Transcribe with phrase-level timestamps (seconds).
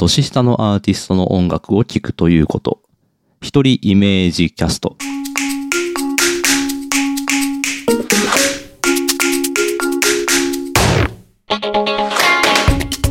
[0.00, 2.80] 年下のアーティストの音楽を聴くということ。
[3.42, 4.96] 一人イメージキャスト。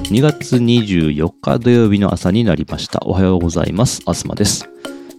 [0.10, 3.04] 2月24日土曜日の朝になりました。
[3.06, 4.02] おはようございます。
[4.08, 4.68] あすまです。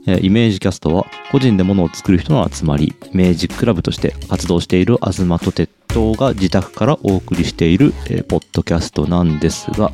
[0.06, 9.92] イメージキャストは個人で物を作る人の集まり、イメージクラブとして活動している東と鉄塔が自宅からお送りしている、えー、ポッドキャストなんですが、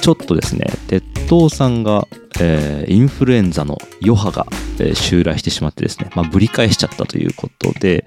[0.00, 2.08] ちょっとですね、鉄塔さんが、
[2.40, 4.46] えー、インフルエンザの余波が、
[4.78, 8.06] えー、襲来してしまってですね、まあ、ぶり返しちゃったということで、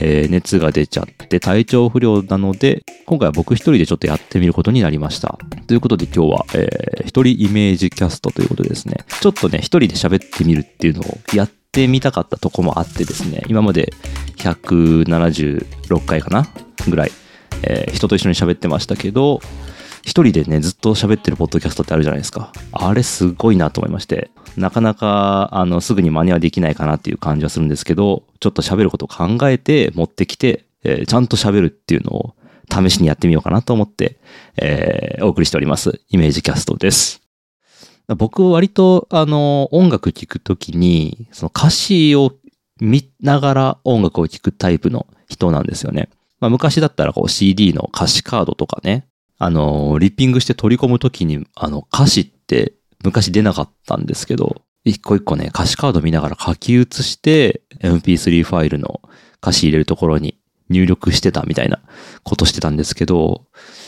[0.00, 5.38] えー、熱が出ちゃって体調不良なので、今回は僕一人でちょっとやってみることになりました。
[5.66, 13.94] ということで今日は、えー、一人イメージキャストということでですね、ちょっとね、一人で喋ってみるっていうのをやってみたかったとこもあってですね、今まで
[14.36, 16.46] 176回かな
[16.86, 17.12] ぐらい、
[17.62, 19.40] えー、人と一緒に喋ってましたけど、
[20.02, 22.52] 一人でね、ずっと喋ってるポッドキャストってあるじゃないですか。
[22.72, 32.34] あれすごいなと思いまして、なかなか、あの、すぐに真似はできないかなっていう感じはするんですけど、ちょっと喋ることを考えて持ってきて、えー、ちゃんと喋るっていうのを
[32.70, 34.18] 試しにやってみようかなと思って、
[34.56, 36.00] えー、お送りしております。
[36.08, 37.20] イメージキャストです。
[38.16, 42.32] 僕割と、あの、音楽聴くときに、その歌詞を
[42.80, 46.08] 見ながら音楽を聴くタイプの人なんですよね。
[46.40, 49.06] まあ、昔だったらこう CD の歌詞カードとかね、
[49.42, 59.00] あの、リッピングして取り込むときに、あの、歌詞って昔出なかったんですけど、一個一個ね、歌詞カード見ながら書き写して、MP3 ファイルの
[59.42, 61.80] 歌詞入れるところに入力してたみたいな
[62.22, 63.46] ことしてたんですけど、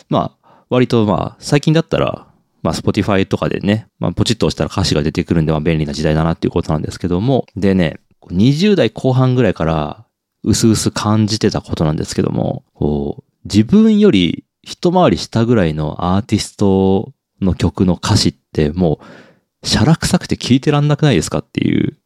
[0.08, 2.26] まあ、割とまあ、最近だったら、
[2.62, 10.06] まあ、Spotify とかでね、まあ、ポチッと押したら歌詞が出てくるんで、まあ、便利な時代だなっていうことなんですけども、でね、20代後半ぐらいから、
[10.44, 19.00] うすうす感じてたことなんですけども、こう、自分より一回り下ぐらいのアーティストの曲の歌詞っても
[19.62, 21.98] う、シャラ臭くて聞いてらんなくないですかっていう、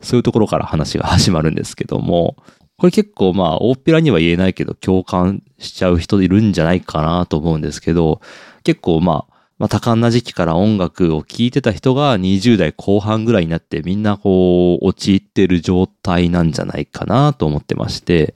[0.00, 2.36] そういうところから話が始まるんですけども、
[2.78, 8.20] これ結構まあ、大っぴらには言えないけど、共感しちゃう人いるんじゃないかなと思うんですけど、
[8.62, 18.34] 結構まあ、まあ、多感な時期から音楽を聴いてた人が20代後半ぐらいになってみんなこう、陥ってる状態なんじゃないかなと思ってまして、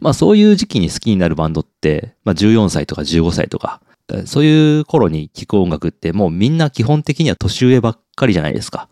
[0.00, 3.80] まあそういう時期に好きになるバンドって、まあ14歳とか15歳とか、
[4.26, 8.88] そういう頃に聴く音楽ってもうみんな基本的には年上ばっかりじゃないですか。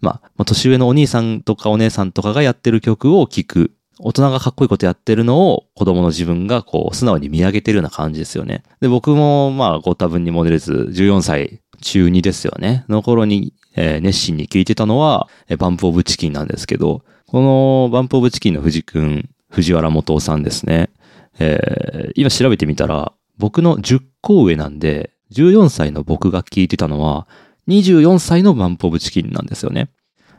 [0.00, 3.72] まあ、年上のお兄さんとかお姉さんとかがやってる曲を聴く。
[3.98, 8.62] 大人がかっこいいことやってるのを子供の自分がこう素直に見上げてるような感じですよね。
[8.80, 12.84] で、僕もまあご多分にモデルズ14歳中2ですよね。
[12.88, 20.90] の頃に、えー、熱心に聴いてたのは、バンプオブチキンなんですけど、このバンプオブチキンの藤くん藤原元夫さんですね。
[21.38, 27.26] えー、今調べてみたら、僕の10個上なんで、14歳の僕が聞いてたのは、
[27.68, 29.88] 24歳のバンプオブチキンなんですよね。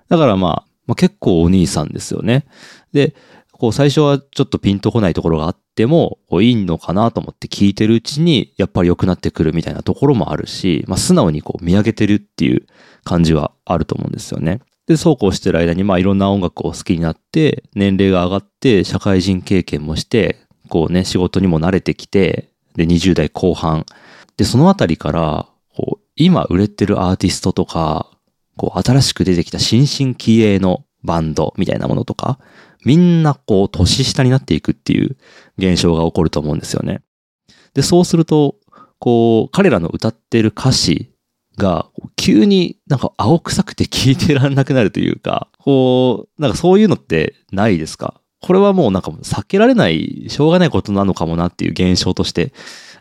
[0.08, 2.46] だからまあ、まあ、結構お兄さんですよね。
[2.94, 3.16] で、
[3.52, 12.68] こう最初はちょっとピンとこないところがあっても、いいのかなと思って聞いてるうちに、やっぱり良くなってくるみたいなところもあるし、まあ素直にこう見上げてるっていう
[13.04, 14.60] 感じはあると思うんですよね。
[14.88, 20.38] で、そうこうしてる間に、まあいろんな音楽を好きになって、年齢が上がって、社会人経験もして、
[20.70, 23.86] こうね、仕事にも慣れてきて、で、20代後半。
[24.38, 28.10] で、そのあたりから、こう、今売れてるアーティストとか、
[28.56, 32.40] こう、新しく出てきた新進気鋭のバンドみたいなものとか、
[32.86, 35.18] みんなこう、年下になっていくっていう
[35.58, 37.02] 現象が起こると思うんですよね。
[37.74, 38.56] で、そうすると、
[39.00, 41.12] こう、彼らの歌ってる歌詞
[41.58, 48.22] が、急になんか青臭くて聞いてらんなくなるというか、こう、なんかそういうのってないですか？
[48.40, 52.54] これはもうなんか避けられない、しょうがないことなのかもなっていう現象として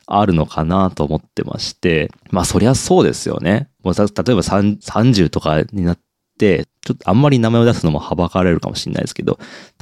[0.06, 3.68] あるのかなと思ってまして、まあそりゃそうですよね。
[3.82, 5.98] もう例えば30とかになっ
[6.38, 9.38] て、ちょっとあんまり名前を出すのもはばかれるかもしれないですけど、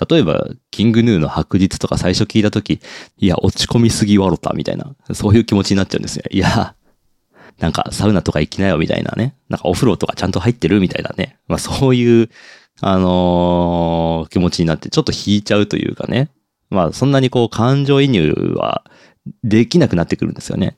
[0.08, 2.80] 例えば、キングヌーの白日とか最初聞いたとき、
[3.18, 6.24] いや、落ち込みすぎわろたみたいな、そういう気持ちになっちゃうんですよ。
[6.30, 6.74] いや、
[7.58, 9.36] なんかサウナとか行きなよみたいなね。
[9.48, 11.38] なんかお風呂とかちゃんと入ってるみたいなね。
[11.48, 12.30] まあそういう、
[12.80, 16.30] あのー、気持ちになってちょっと引いちゃうというかね。
[16.70, 18.84] まあそんなにこう感情移入は
[19.42, 20.76] できなくなってくるんですよね。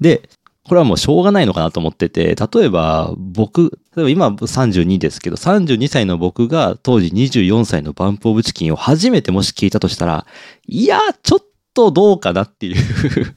[0.00, 0.28] で、
[0.64, 10.26] これはもうしょうがないのかなと思ってて、例えば僕、例えば今32ですけど、32歳の僕が当時24歳のバンプオブチキンを初めてもし聞いたとしたら、
[10.66, 11.40] いや、ちょっ
[11.74, 13.36] とどうかなっていう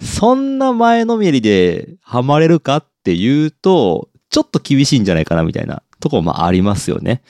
[0.00, 7.22] そんな前のめりでハマれるかっていうと、ちょっと厳しいんじゃないかなみたいなとこもありますよね。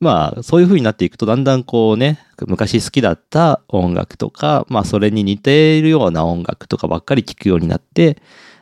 [0.00, 8.18] まあそういう風になっていくとだんだんこうね、昔好きだった音楽とか、まあそれに似ているような音楽とかばっかり聴くようになって、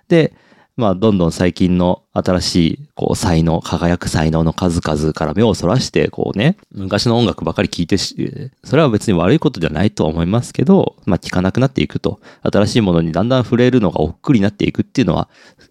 [0.08, 0.34] で、
[0.76, 15.28] まあ、どんどん最近の新しい、こう、才能、輝く才能の数々から目をそらして、こうね、昔の音楽ばかり聴いてし、それは別に悪いことじゃないとは思いますけど、まあ、聴かなくなっていくと、新しいものにだんだん触れるのが億劫になっていくっていうのは、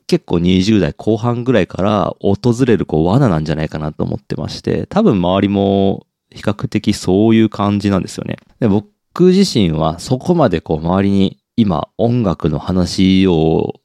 [0.08, 8.38] 結構20代後半ぐらいから訪れる、こう、罠なんじゃないかなと思ってまして、多分周りも比較的そういう感じなんですよね。
[8.60, 8.90] で僕
[9.26, 13.79] 自身はそこまでこう、周りに今音楽の話を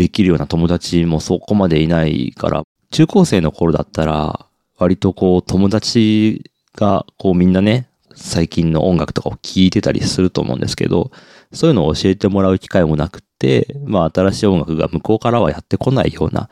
[0.00, 4.46] できるような友達もそこまでいないから、中高生の頃だったら、
[4.78, 11.10] 割とこう友達がこうみんなね、最近の音楽とかを聴いてたりすると思うんですけど、
[11.52, 16.48] そういうのを教えてもらう機会もなくて、まあ新しい音楽が向こうからはやってこないような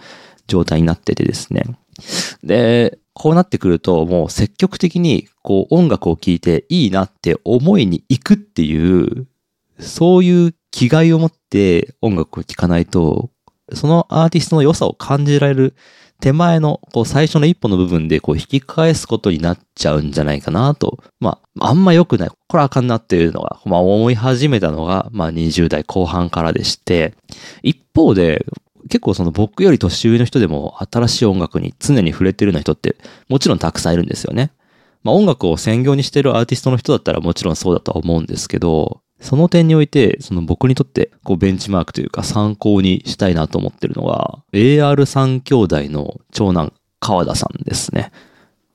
[0.47, 1.65] 状態になっててですね。
[2.45, 9.27] で、こうなってくるともう積極的にこう音楽を聴いていいなって思いに行くっていう、
[9.81, 13.31] そういう気概を持って音楽を聴かないと、
[13.75, 15.75] そのアーティストの良さを感じられる
[16.21, 20.99] 手前のこう最初の一歩の部分でこう引き返すことになっちゃうんじゃないかなと。
[21.21, 22.31] まあ、あんま良くない。
[22.49, 27.15] これあかんなっていうのが、まあ思い始めたのが、まあ20代後半からでして、
[27.63, 28.45] 一方で、
[28.89, 32.97] 結構その僕より年上の人でも新しい音楽に常に触れてるような人って
[33.29, 34.51] もちろんたくさんいるんですよね。
[35.03, 48.13] まあ音楽を専業にしてるアーティストの人だったらもちろんそうだとは思うんですけど、その点において、その僕にとって、こうベンチマークというか参考にしたいなと思ってるのが、AR3 兄弟の長男、川田さんですね。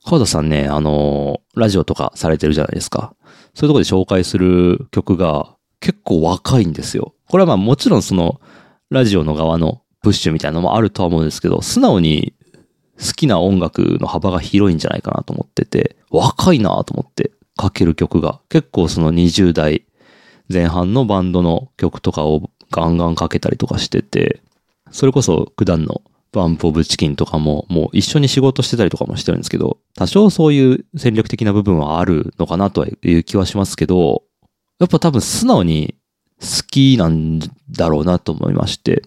[0.06, 3.16] 川田さんね、あの、ラジオとかされてるじゃないですか。
[3.24, 7.14] そういうところで紹介する曲が結構若いんですよ。
[7.30, 8.42] これはまあもちろんその、
[8.90, 12.34] ラジオの側のプッシュみたいなのもあるとは思うんですけど、素直に
[13.00, 18.42] 好きな音楽の幅が広いんじゃないかなと思ってて、若いなと思って書ける曲が。
[18.50, 19.86] 結構その20代
[20.54, 24.42] 前半のバンドの曲とかをガンガンかけたりとかしてて、
[24.92, 26.02] それこそ九段の
[26.32, 34.24] バンプオブチキンとかももう一緒に仕事してたりとかもしてるんですけど、多少そういう戦略的な部分はあるのかなという気はしますけど、
[34.80, 35.96] やっぱ多分素直に
[36.42, 37.40] 好きなん
[37.70, 39.04] だろうなと思いまして、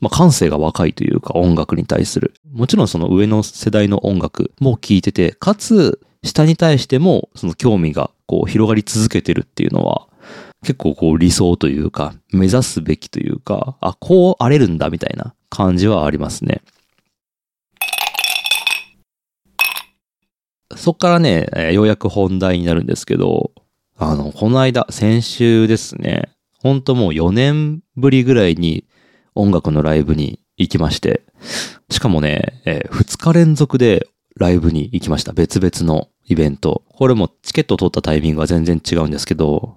[0.00, 2.34] まあ感性が若いというか音楽に対する。
[2.52, 10.07] もちろんその上の世代の音楽も聴いてて、かつ下に対してもその興味がこう広がり続けてるっていうのは、
[10.62, 16.62] 結構こう理想というか、目指すべきというか、あ、こうあれるんだみたいな感じはありますね。
[20.76, 23.52] そっからね、ようやく本題になるんですけど、
[23.96, 28.84] あの、この間、先週ですね、ほんともう4年ぶりぐらいに
[29.34, 31.22] 音楽のライブに行きまして、
[31.90, 34.06] しかもね、えー、2日連続で
[34.36, 35.32] ライブに行きました。
[35.32, 36.82] 別々のイベント。
[36.88, 39.76] これもチケット取ったタイミングは全然違うんですけど、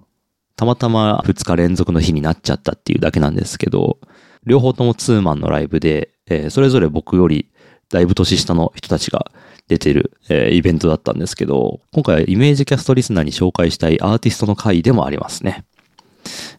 [0.62, 3.98] たまたま2日連続の日になっちゃったっていうだけなんですけど、
[4.46, 7.50] 両方ともツーマンのライブで、えー、それぞれ僕より
[7.90, 9.32] だいぶ年下の人たちが
[9.68, 15.66] 出てる、えー、イベントだったんですけど、今回はイメージキャストリスナーに紹介したいアーティストの回でもありますね。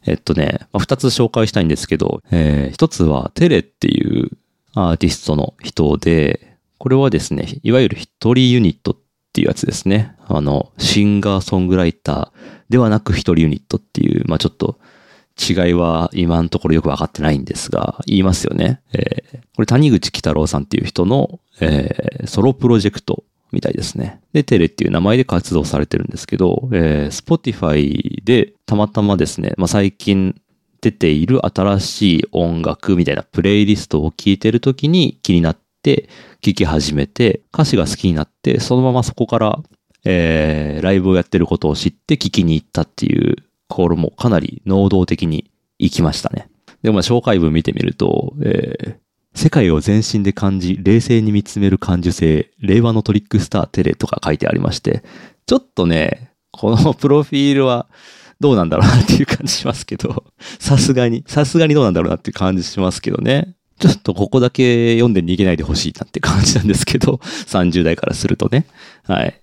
[0.04, 4.30] えっとね、まあ、2つ紹介したいんですけど、えー、1つはテレっていう
[4.74, 8.96] アーティストの人で、これはですね、いわゆる一人ユニットっ
[9.32, 10.16] ていうやつですね。
[10.26, 14.78] あの、シンガーソングライターではなく一人ユニットっていう、まあちょっと
[15.38, 18.80] 違いは今のところよくわかってないんですが、言いますよね。
[18.94, 24.22] えー、これ谷口喜太郎さんっていう人の、えー、ソロプロジェクトみたいですね。
[24.32, 30.40] で、テレっていう名前で活動されてるんですけど、えー、Spotify でたまたまですね、まあ最近
[30.80, 36.08] 出ている新しい音楽みたいなプレイリストを聴いてるときに気になって、
[36.40, 39.62] 聴き始めて、歌詞が好きになって、そのままそこから、
[40.04, 43.36] えー、ライブをやってることを知って聴きに行ったっていう、
[43.68, 46.48] これもかなり能動的に行きましたね。
[46.82, 48.96] でも紹介文見てみると、えー、
[49.34, 55.02] 世界を全身で感じ、冷静に見つめる感受性、令和のトリックスターテレとか書いてありまして、
[55.46, 57.88] ちょっとね、このプロフィールは
[58.40, 60.24] どうなんだろうなっていう感じしますけど、
[60.58, 63.54] さすがに、さすがにどうなんだろうなっていう感じしますけどね。
[63.78, 68.66] ちょっとここだけ読んで逃げないでほしいなって感じなんですけど、30代からするとね。
[69.04, 69.41] はい。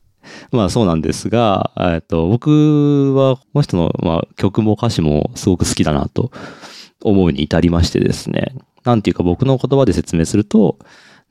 [0.52, 6.32] まあそうなんですが、えっと、僕はこの人の、まあ、曲も歌詞もすごく好きだなと
[7.02, 8.56] 思うに至りましてですね。
[8.84, 10.80] なんていうか僕の言葉で説明すると、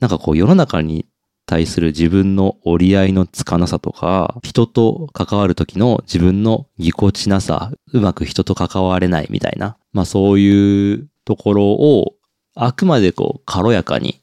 [0.00, 1.07] なんかこう世の中に
[1.47, 12.15] 対する自分の折り合いのつかなさとか、人と関わる時の自分のぎこちなさ、うまく人と関われないみたいな、まあそういうところを
[12.55, 14.21] あくまでこう軽やかに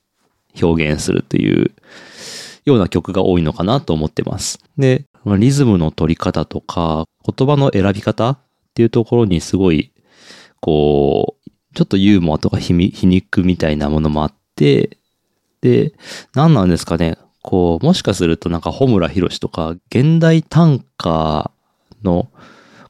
[0.62, 1.72] 表現するっていう
[2.65, 4.60] ような曲が多いのかなと思ってます。
[4.77, 8.39] で、リズムの取り方とか、言葉の選び方っ
[8.74, 9.91] ていうところにすごい、
[10.60, 14.98] こう、ちょっとユーモアとか皮肉みたいなものもあって、
[15.62, 15.93] で、
[16.34, 17.17] 何なんですかね。
[17.41, 21.51] こう、もしかするとなんか、穂村博とか、現代短歌
[22.03, 22.29] の、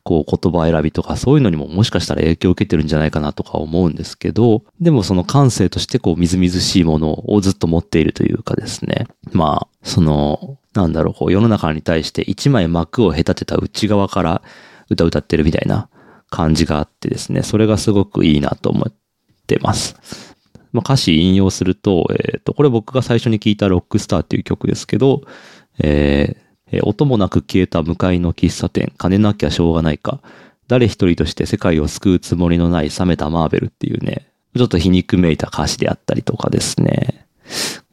[0.06, 9.08] こう、言葉選びとか、そういうのにももしかしたら影響を受けてるんじゃないかなとか思うんですけど、でもその感性として、こう、みずみずしいものをずっと持っているというかですね。
[9.32, 14.44] まあ、その、なんだろう、こう、世の中に対して一枚幕を隔てた内側から
[14.92, 15.90] 歌歌ってるみたいな
[16.30, 18.94] 感じがあってですね、それがすごくいいなと思っ
[19.48, 20.36] てます。
[20.72, 25.24] まあ、歌詞引用すると、えっ、と、これ僕が最初に聞いたロックスターっていう曲ですけど、
[25.80, 30.22] えーえー音もなく消えた向かいの喫茶店、金なきゃしょうがないか、
[30.68, 37.28] 誰一人として世界を救うつもりのない冷めたマーベルっていうね、ちょっと皮肉めいた歌詞であったりとかですね。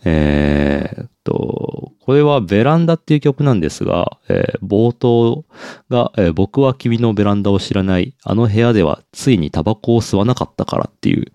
[0.04, 5.44] えーっと、これはベランダっていう曲なんですが、えー冒頭
[5.90, 11.32] が、えー僕は君のベランダを知らない、あの部屋ではついにタバコを吸わなかったからっていう、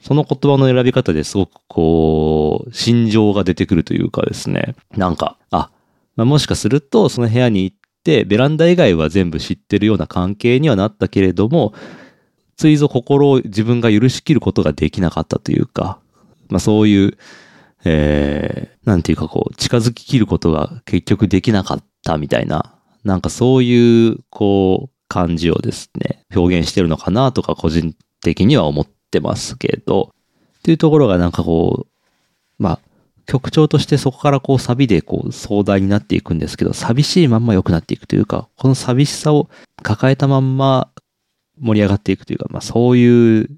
[0.00, 4.74] その言葉の選び方ですごくこう、心情が出てくるというかですね。
[4.96, 5.70] なんか、あ、
[6.16, 11.72] まあ、もしかするとその部屋に行って、ベランダ以外は全部知ってるような関係にはなったけれども、
[12.56, 15.98] ついぞ心を自分が許しきることができなかったというか、
[16.48, 17.18] まあそういう、
[17.84, 30.14] えー、なんていうかこう、近づききることが結局できなかったみたいな、なんかそういう、こう、感じをですね、表現してるのかなとか個人的には思ってますけど、
[30.60, 32.80] っていうところがなんかこう、まあ、
[33.32, 39.48] 曲調としてそこからこうサビでこう壮大になっていくんですけど、寂しいまんま良くなっていくというか、この寂しさを
[39.82, 40.90] 抱えたまんま
[41.58, 43.48] 盛り上がっていくというか、まあそういう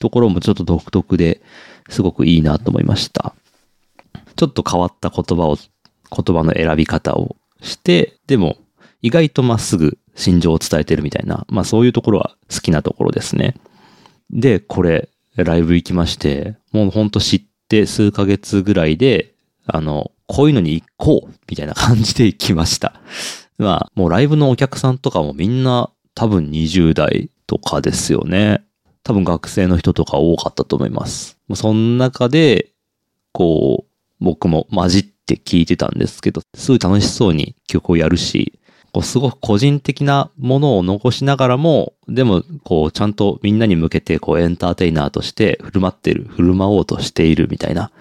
[0.00, 1.42] ところもちょっと独特で
[1.88, 3.36] すごくいいなと思いました。
[4.34, 8.56] ちょっと変わった言葉を、言葉の選び方をして、でも
[9.00, 13.54] 意外とまっすぐ心情を伝えてるみたいな、まあそういうところは好きなところですね。
[14.28, 19.32] で、これ、ライブ行きまして、もうほんと知って数ヶ月ぐらいで、
[19.66, 23.00] あの、こういうのに行こうみたいな感じで行きました。
[23.56, 28.62] まあ、もうライブのお客さんとかもみんな多分20代とかですよね。
[29.02, 31.38] 多分学生の人とか多かったと思います。
[31.48, 32.72] もうその中で、
[33.32, 38.58] こう、僕も混じって聞いてたんですけど、すごい楽しそうに曲をやるし、
[38.92, 47.92] こうすごく個人的なものを残しながらも、でも、こう、ちゃんとみんなに向けて、こう、エンターテイナーとして振る舞ってる、振る舞おうとしているみたいな、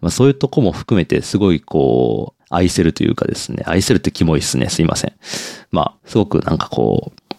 [0.00, 5.12] まあ、そういうとこも含めて、すごい、こう、愛せるというかですね、愛せるってキモいですね、すいません。
[5.70, 7.34] まあ、すごくなんかこう、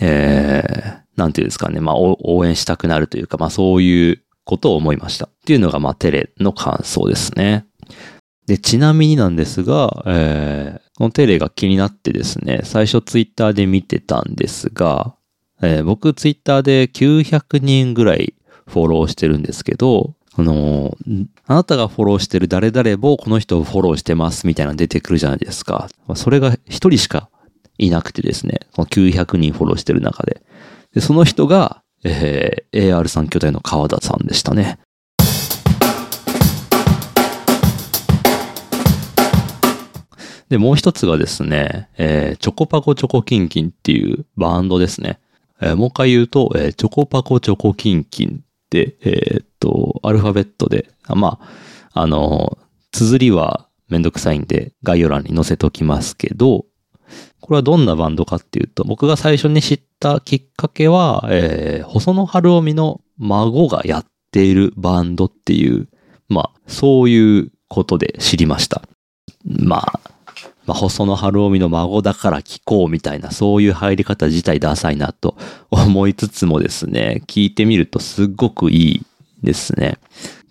[0.00, 5.26] えー、なんていうんですかね、まあ、応援したくなるというか、まあ、そういうことを思いました。
[5.26, 7.66] っていうのが、まあ、テレの感想ですね。
[8.48, 15.14] で、ちなみになんですが、えー、このテレが気になってですね、最初ツイッターで見てたんですが、
[15.60, 18.34] えー僕ツイッターで900人ぐらい
[18.66, 25.88] フォローしてるんですけど、あのーあなたがフォローしてる誰々もこの人をフォローしてますみたいなの出てくるじゃないですか。
[26.14, 27.28] それが一人しか
[27.76, 30.42] いなくてですね、この900人フォローしてる中で。
[30.94, 34.78] で、その人が、えー AR3 巨大の川田さんでしたね。
[40.48, 45.20] で、もう一つがですね、えーチョコパコチョコキンキンっていうバンドですね。
[45.60, 51.38] えーもう一回言うと、えーチョコパコチョコキンキンって、えーっと、アルファベットで、ま
[51.92, 52.58] あ、あの、
[52.92, 56.66] 綴りはめんどくさいんで概要欄に載せときますけど、
[57.40, 65.88] これはどんなバンドかっていうと、僕が最初に知ったきっかけは、えー細野晴臣の孫がやっているバンドっていう、
[66.28, 68.82] まあ、そういうことで知りました。
[69.44, 70.00] まあ、
[70.68, 75.34] まあ、細野晴臣の孫だから聞こうみたいな、そういう入り方自体ダサいなと
[75.70, 79.06] 思いつつもですね、聞いてみるとすっごくいい
[79.42, 79.96] ですね。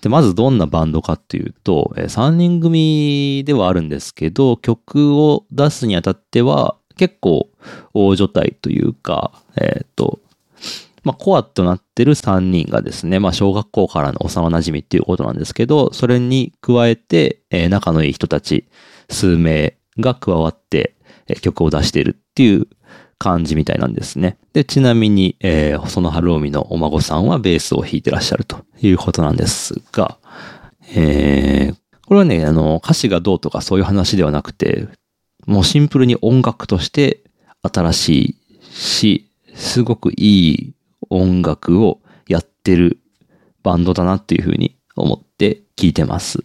[0.02, 7.50] で、まずどんなバンドかっていうと、3人組ではあるんですけど、曲を出すにあたっては結構
[7.94, 10.20] 大所帯というか、えっ、と、
[11.04, 18.68] まあ、コアとなってる3人がですね、まあ、小学校からの幼馴染っていうことなんですけど、それに加えて、えー仲のいい人たち
[19.10, 20.96] 数名が加わって、
[21.42, 22.68] 曲を出しているっていう
[23.18, 24.38] 感じみたいなんですね。
[24.54, 30.18] で、ちなみに、えー、細野晴臣のお孫さんはベースを弾いてらっしゃるということなんですが、
[30.96, 31.76] えー、
[32.06, 34.88] これはね、あの、歌詞がどうとかそういう話ではなくて、
[35.46, 37.22] もうシンプルに音楽として
[37.62, 40.74] 新しいし、すごくいい
[41.10, 43.00] 音楽をやってる
[43.64, 46.44] バンドだなっていうふうに思って聞いてます。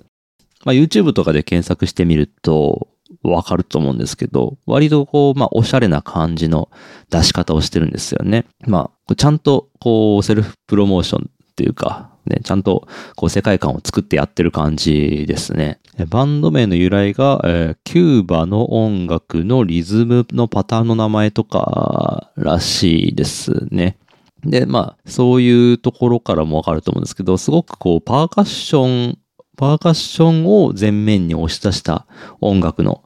[0.64, 2.88] まあ、YouTube とかで検索してみると
[3.22, 6.68] わかると思うんですけど、割とこう、まあ、おしゃれな感じの
[7.10, 8.46] 出し方をしてるんですよね。
[8.66, 15.80] まあ、ちゃんとこう、セルフプロモーションっていうか、ね、ちゃんとこう世界観を作ってやってる感じですね。
[16.08, 23.98] バンド名の由来が、えー、キューバの音楽のリズムのパターンの名前とからしいですね。
[24.44, 29.18] で、まあ、そういうところからもわかると思うんですけど、すごくこう、パーカッション、
[29.56, 32.06] パーカッションを前面に押し出した
[32.40, 33.04] 音楽の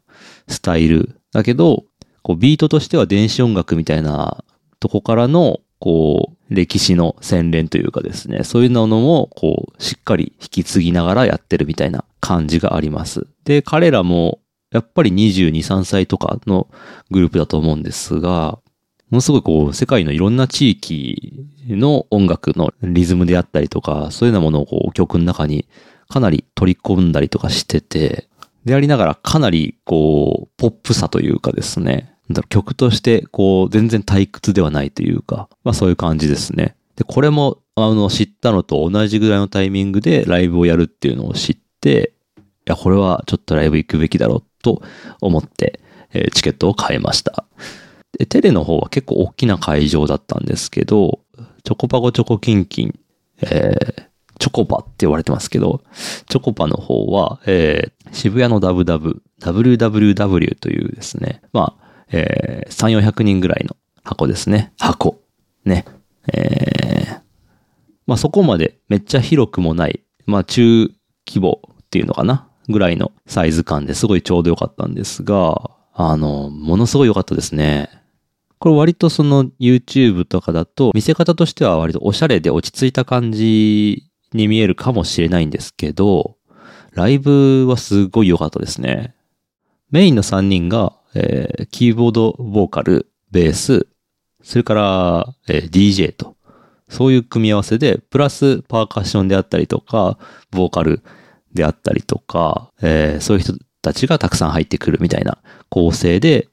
[0.48, 1.84] スタイルだけど、
[2.22, 4.44] こう、ビートとしては電子音楽みたいな
[4.80, 13.26] とこからの、こう、歴史の洗練というかですね、そういうのも、こう、しっかり引き継ぎながらやってるみたいな感じがあります。
[13.44, 14.40] で、彼らも、
[14.72, 16.68] やっぱり22、3歳とかの
[17.10, 18.58] グループだと思うんですが、
[19.10, 25.68] ものすごいこう、世界のいろんな地域の音楽のリズムであったりとか、そういうようなものをこう、曲の中に
[26.08, 28.28] かなり取り込んだりとかしてて、
[28.64, 32.12] でありながらかなりこう、ポップさというかですね、
[32.48, 36.76] 曲としてこう、全然退屈ではないというか、まあそういう感じですね。
[36.96, 44.82] で、これも、あの、知ったのと同じぐらいのタイミングでライブをやるっていうのを知って、いや、これはちょっとライブ行くべきだろうと
[45.20, 45.80] 思って、
[46.12, 47.44] えー、チケットを買いました。
[48.18, 51.20] で、テレの方は結構大きな会場だったんですけど、
[51.64, 52.98] チョコパゴチョコキンキン、
[53.42, 54.05] えー、
[54.46, 55.82] チョコパって言われてますけど、
[56.28, 64.72] チョコパの方は、えー、渋谷のダブダブ、WWW というですね、まあ、えー、3、400人ぐらいの箱ですね。
[64.78, 65.20] 箱。
[65.64, 65.84] ね。
[66.32, 67.20] えー、
[68.06, 70.92] まあそこまでめっちゃ広くもない、まあ中
[71.26, 72.46] 規模っていうのかな？
[72.68, 77.90] ぐらいのサイズ感ですごいちょうどよかったんですが、あの、ものすごい良かったですね。
[78.58, 86.36] これ割とその YouTube とかだと見せ方としては割とおしゃれで落ち着いた感じに見えるかもしれないんですけど、
[86.92, 89.14] ライブはすごい良かったですね。
[89.90, 93.86] メインの3人が、えー、キーボード、ボーカル、ベース、
[94.42, 96.36] それから、えー、DJ と、
[96.88, 100.18] そういう組み合わせで、プラスパーカッションであったりとか、
[100.50, 101.02] ボーカル
[101.52, 106.48] であったりとか、えー、そういう人たちがたくさん入ってくるみたいな構成で、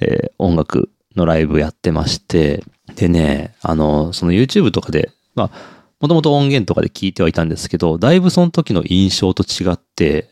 [0.00, 2.62] えー、音楽のライブやってまして、
[2.96, 5.73] でね、あの、その YouTube とかで、まあ、
[6.04, 10.28] もともと音源とかで聞いてはいたんですけど、だいぶその時の印象と違って、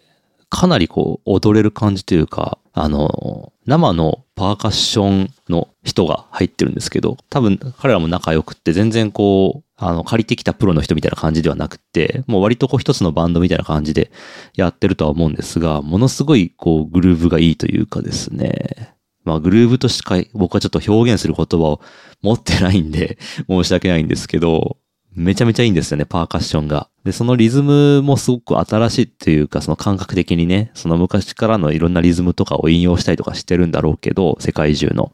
[0.50, 14.12] かなりこう、踊れる感じというか、あの、生のパーカッションの人が入ってるんですけど、多分彼らも仲良くって全然こう、あの、借りてきたプロの人みたいな感じではなくて、もう割とこう一つのバンドみたいな感じで
[14.54, 18.92] やってるとは思うんですが、ものすごいこう、グルーヴがいいというかですね。
[19.24, 21.80] まあ、グルーヴとしか僕はちょっと表現する言葉を
[22.20, 23.16] 持ってないんで、
[23.48, 24.76] 申し訳ないんですけど、
[25.14, 26.88] めちゃめちゃいいんですよね、パーカッションが。
[27.04, 35.12] で、そのリズムもすごく新しいっていうか、その感覚的にね、その昔からのいろんなリズムとかを引用したりとかしてるんだろうけど、世界中の。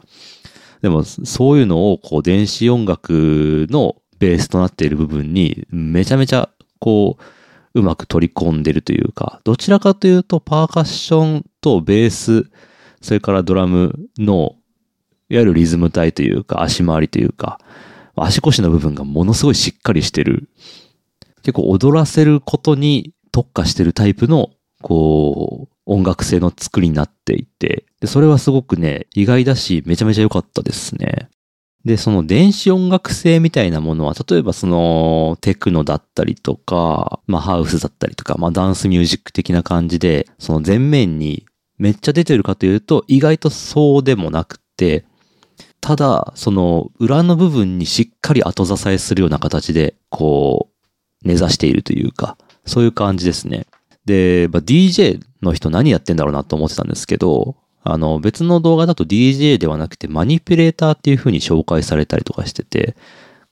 [0.82, 7.16] でも、そういうのを、こう、電子音楽のベースとなっている部分に、めちゃめちゃ、こ
[7.74, 12.48] う、うまく取り込んでるというか、どちらかというと、パーカッションとベース、
[13.00, 14.54] それからドラムの、
[15.28, 17.58] いわゆるリズム体というか、足回りというか、
[18.24, 20.48] 足腰の部分がものすごいしっかりしてる。
[21.42, 24.50] 結構踊らせることに特化してるタイプの、
[24.82, 31.28] こう、音楽性の作りになっていて、で、それはすごくね、意外だし、めちゃめちゃ良かったですね。
[31.84, 41.46] で、その電子音楽性みたいなものは、例えばそのテクノだったりとか、まあハウスだったりとか、まあダンスミュージック的な感じで、その前面に
[41.78, 45.06] めっちゃ出てるかというと、意外とそうでもなくて、
[45.88, 50.68] ただ、その裏の部分にしっかり後支えするような形で、こ
[51.24, 53.66] う、根ざしているというか、そういう感じですね。
[54.04, 62.94] で、まあ、DJ の人何やってんだろうなと思ってたんですけど、あの、別の動画だと DJ ではなくてマニピュレーターっていう風に紹介されたりとかしてて、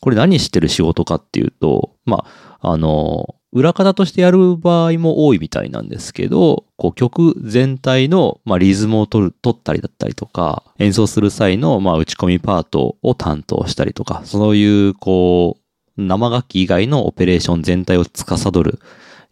[0.02, 2.26] これ何してる仕事かっていうと、ま
[2.60, 15.56] あ、あの、裏方としてやる場合も多いみたいなんですけど、こう曲全体の、まあ、リズムを取る、取ったりだったりとか、演奏する際の、まあ、打ち込みパートを担当したりとか、そういう、こ
[15.96, 18.78] う、生楽器以外のオペレーション全体を司る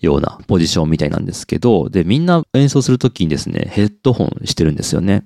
[0.01, 5.25] ようなポジションみたいなんですけど、で、みんな演奏するときにですね、ヘッドホンしてるんですよね。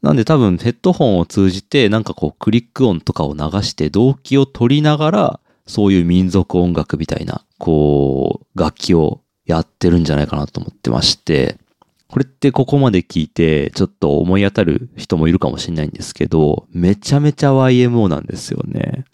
[0.00, 11.58] なんで多分ヘッドホンを通じてなんかこうクリック音とかを流して動機を取りながらそういう民族音楽みたいな、こう、楽器をやってるんじゃないかなと思ってまして、
[12.08, 19.04] これってここまで聞いて、ちょっと思い当たる人もいるかもしれないんですけど、めちゃめちゃ YMO なんですよね。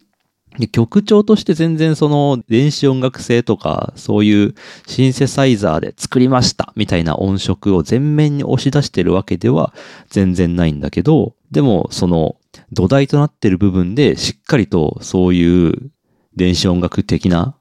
[0.59, 4.55] で曲調として全然その電子音楽性とか、そういう
[4.87, 9.75] シンセサイザーで作りましたみたいな音色を全面に押し出してるわけでは
[10.09, 12.37] 全然ないんだけど、でもその
[12.73, 15.91] 土台となってる部分でしっかりとそういう
[16.37, 17.57] 電子音楽的な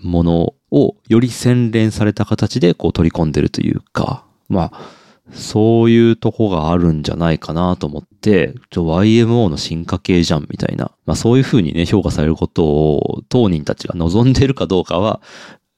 [0.00, 4.80] ものをより洗練された形でこう取り込んでるというか、まあ、
[5.32, 15.22] そういうとこがあるんじゃないかなと思って、ちょ YMO の進化系じゃんみたいな、まあそういう風にね、評価されることを当人たちが望んでるかどうかは、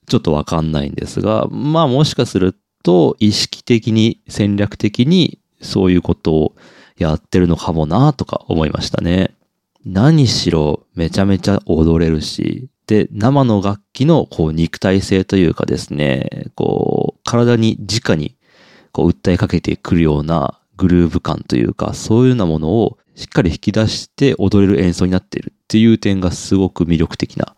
[0.08, 6.56] ちょっとわかんないんですが、まあもしかすると意識的に戦略的にそういうことを
[6.98, 9.35] やってるのかもなとか思いましたね。
[9.86, 18.36] 何しろめちゃめちゃ踊れるし、で、生の楽器のこう肉体性というかですね、こう、体に直に
[18.90, 27.54] こう訴えかけてくるようなグルーヴ感というか、そういうようなものをしっかり引き出して踊れる演奏になっているっていう点がすごく魅力的な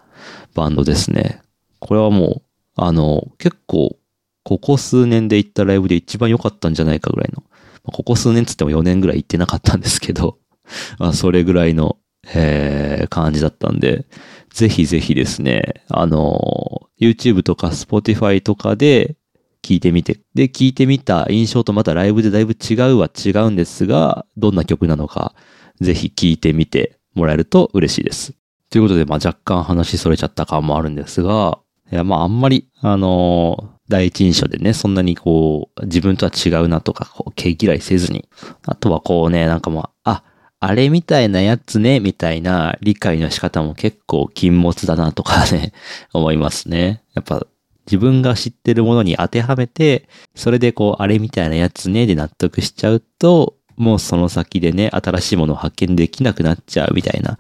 [0.54, 1.40] バンドですね。
[1.80, 2.42] これはもう、
[2.76, 3.96] あの、結構、
[4.44, 7.42] ここ数年で行ったライブで一番良かったんじゃないかぐらいの。
[7.84, 10.38] ここ数年つっても4年ぐらい行ってなかったんですけど、
[10.98, 14.06] まあ、それぐらいの、えー、感じだったんで、
[14.50, 19.16] ぜひぜひですね、あの、YouTube とか Spotify とかで
[19.62, 25.34] 聞いてみて、で、聞いてみた印象とまたライブでだいぶ違うは違うんですが、どんな曲なのか、
[25.80, 28.34] ぜひ聞いてみてもらえると嬉しいです。
[28.70, 31.58] ということで、まあ若干話それちゃった感もあるんですが、
[31.90, 38.28] いや、まああんまり、あの第一印象でね、そんなにこう、自分とは違うなとか、こう、毛嫌いせずに。
[38.66, 40.22] あとはこうね、なんかもう、あ、
[40.60, 45.72] あれみたいなやつね、みたいな理解の仕方も結構禁物だなとかね、
[46.12, 47.02] 思いますね。
[47.14, 47.46] やっぱ、
[47.86, 57.38] 自分が知ってるものに当てはめて、それでこう、あれみたいなやつね、で納得しちゃうと、もうその先でね、新しいものを発見できなくなっちゃうみたいな、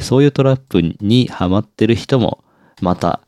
[0.00, 2.42] そういうトラップにハマってる人も、
[2.80, 3.20] また、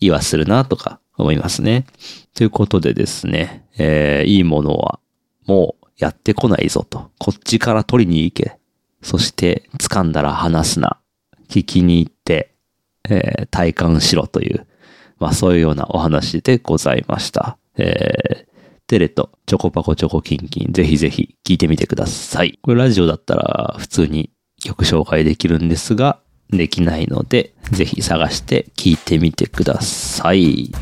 [0.00, 1.86] 言わするなとか思いますね。
[2.34, 4.98] ということでですね、えー、いいものは
[5.46, 7.10] もうやってこないぞと。
[7.18, 8.58] こっちから取りに行け。
[9.02, 10.98] そして掴んだら離すな。
[11.48, 12.52] 聞きに行って、
[13.08, 14.66] えー、体感しろという、
[15.18, 17.56] まあそういうようなお話でございました。
[17.76, 18.46] えー、
[18.86, 22.58] テレとチョコパコチョコキンキンぜひぜひ聞いてみてください。
[22.62, 24.30] これラジオだったら普通に
[24.62, 26.18] 曲紹介できるんですが、
[26.50, 30.72] できないので、ぜひ探して聞いてみてください。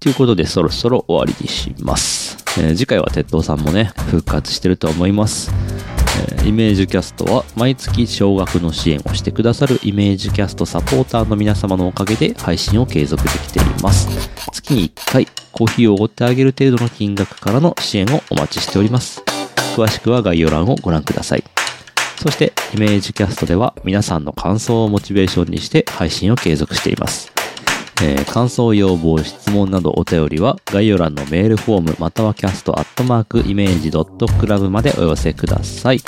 [0.00, 2.29] ということでそろそろ終わりにします。
[2.60, 5.50] えー、次回は鉄道さんもね、復活してると思います。
[6.30, 14.08] えー、イメージキャストは毎月少額の支援をしてくださるイメージキャストサポーターの皆様のおかげで配信を継続できています。
[14.52, 19.22] 月に1回コーヒーをおごってあげる程度の金額からの支援をお待ちしております。
[19.74, 21.44] 詳しくは概要欄をご覧ください。
[22.20, 27.29] そして、イメージキャストでは皆さんの感想をモチベーションにして配信を継続しています。
[28.02, 36.00] えー、感想、要望、質問などお便りは概要欄のメールフォームまたはキャストアットマークイメージドットクラブまでお寄せください。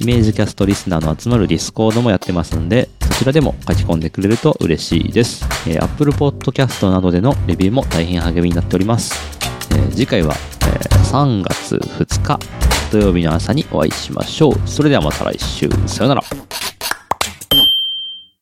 [0.00, 5.44] イメージキャストリスナーの集まるディスコードもやってますんで、そちらでも書き込んでくれると嬉しいです。
[5.68, 9.14] えー、Apple Podcast などでのレビューも大変励みになっております。
[9.70, 10.78] えー、次回は、え、
[11.12, 12.38] 3月2日
[12.90, 14.54] 土曜日の朝にお会いしましょう。
[14.66, 15.68] それではまた来週。
[15.86, 16.22] さよなら。